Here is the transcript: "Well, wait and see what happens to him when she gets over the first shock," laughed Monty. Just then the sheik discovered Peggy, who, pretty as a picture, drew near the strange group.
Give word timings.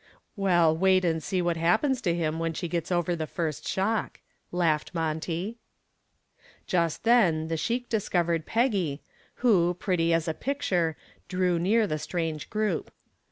"Well, 0.35 0.75
wait 0.75 1.05
and 1.05 1.21
see 1.21 1.43
what 1.43 1.57
happens 1.57 2.01
to 2.01 2.15
him 2.15 2.39
when 2.39 2.53
she 2.53 2.67
gets 2.67 2.91
over 2.91 3.15
the 3.15 3.27
first 3.27 3.67
shock," 3.67 4.19
laughed 4.51 4.95
Monty. 4.95 5.59
Just 6.65 7.03
then 7.03 7.49
the 7.49 7.55
sheik 7.55 7.87
discovered 7.87 8.47
Peggy, 8.47 9.03
who, 9.45 9.75
pretty 9.75 10.11
as 10.11 10.27
a 10.27 10.33
picture, 10.33 10.97
drew 11.27 11.59
near 11.59 11.85
the 11.85 11.99
strange 11.99 12.49
group. 12.49 12.89